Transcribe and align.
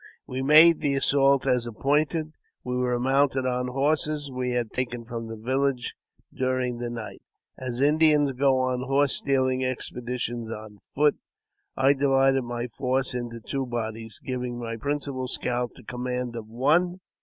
We 0.25 0.41
made 0.41 0.81
the 0.81 0.95
assault 0.95 1.45
as 1.45 1.67
appointed. 1.67 2.33
We 2.63 2.75
were 2.75 2.99
mounted 2.99 3.45
on 3.45 3.67
horses 3.67 4.31
we 4.31 4.49
had 4.49 4.71
taken 4.71 5.05
from 5.05 5.27
the 5.27 5.37
village 5.37 5.93
during 6.33 6.79
the 6.79 6.89
night, 6.89 7.21
as 7.59 7.81
Indians 7.83 8.31
go 8.31 8.57
on 8.57 8.79
horse 8.87 9.21
steahng 9.21 9.63
expeditions 9.63 10.51
on 10.51 10.79
foot. 10.95 11.17
I 11.77 11.93
divided 11.93 12.41
my 12.45 12.65
force 12.65 13.13
into 13.13 13.41
two 13.41 13.67
bodies, 13.67 14.19
giving 14.23 14.57
my 14.59 14.75
principal 14.75 15.27
scout 15.27 15.73
the 15.75 15.83
command 15.83 16.35
of 16.35 16.47
one. 16.47 16.99